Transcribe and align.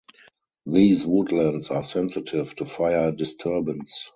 These 0.65 1.05
woodlands 1.05 1.69
are 1.69 1.83
sensitive 1.83 2.55
to 2.55 2.65
fire 2.65 3.11
disturbance. 3.11 4.09